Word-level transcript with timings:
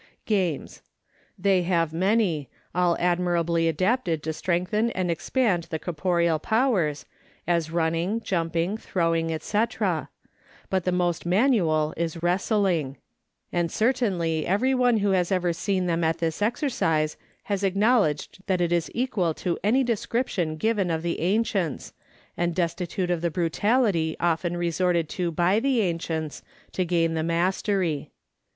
Games. 0.25 0.81
They 1.37 1.61
have 1.61 1.93
many, 1.93 2.49
all 2.73 2.97
admirably 2.99 3.67
adapted 3.67 4.23
to 4.23 4.33
strengthen 4.33 4.89
and 4.93 5.11
expand 5.11 5.65
the 5.65 5.77
corporeal 5.77 6.39
powers, 6.39 7.05
as 7.45 7.69
running, 7.69 8.19
jumping, 8.21 8.77
throwing, 8.79 9.27
&c.; 9.37 9.57
but 10.71 10.85
the 10.85 10.91
most 10.91 11.27
manual 11.27 11.93
is 11.97 12.23
wrestling; 12.23 12.97
and 13.53 13.71
certainly 13.71 14.47
every 14.47 14.73
one 14.73 14.97
who 14.97 15.11
has 15.11 15.31
ever 15.31 15.53
seen 15.53 15.85
them 15.85 16.03
at 16.03 16.17
this 16.17 16.41
exercise 16.41 17.15
has 17.43 17.63
acknowledged 17.63 18.39
that 18.47 18.59
it 18.59 18.71
is 18.71 18.89
equal 18.95 19.35
to 19.35 19.59
any 19.63 19.83
description 19.83 20.57
given 20.57 20.89
of 20.89 21.03
the 21.03 21.19
ancients, 21.19 21.93
and 22.35 22.55
destitute 22.55 23.11
of 23.11 23.21
the 23.21 23.29
brutality 23.29 24.17
often 24.19 24.57
resorted 24.57 25.07
to 25.09 25.29
by 25.29 25.59
the 25.59 25.79
ancients, 25.81 26.41
to 26.71 26.85
gain 26.85 27.13
the 27.13 27.21
mastery. 27.21 28.09